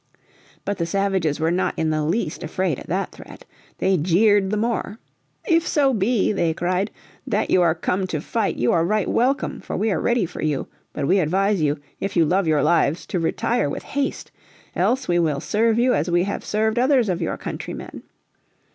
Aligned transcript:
But 0.65 0.79
the 0.79 0.87
savages 0.87 1.39
were 1.39 1.51
not 1.51 1.75
in 1.77 1.91
the 1.91 2.03
least 2.03 2.41
afraid 2.41 2.79
at 2.79 2.87
that 2.87 3.11
threat. 3.11 3.45
They 3.77 3.97
jeered 3.97 4.49
the 4.49 4.57
more. 4.57 4.97
"If 5.45 5.67
so 5.67 5.93
be," 5.93 6.31
they 6.31 6.55
cried, 6.55 6.89
"that 7.27 7.51
you 7.51 7.61
are 7.61 7.75
come 7.75 8.07
to 8.07 8.19
fight 8.19 8.55
you 8.55 8.71
are 8.73 8.83
right 8.83 9.07
welcome, 9.07 9.59
for 9.59 9.77
we 9.77 9.91
are 9.91 10.01
ready 10.01 10.25
for 10.25 10.41
you. 10.41 10.65
But 10.91 11.05
we 11.05 11.19
advise 11.19 11.61
you, 11.61 11.77
if 11.99 12.15
you 12.15 12.25
love 12.25 12.47
your 12.47 12.63
lives, 12.63 13.05
to 13.05 13.19
retire 13.19 13.69
with 13.69 13.83
haste. 13.83 14.31
Else 14.75 15.07
we 15.07 15.19
will 15.19 15.39
serve 15.39 15.77
you 15.77 15.93
as 15.93 16.09
we 16.09 16.23
have 16.23 16.43
served 16.43 16.79
others 16.79 17.07
of 17.07 17.21
your 17.21 17.37
countrymen." 17.37 18.01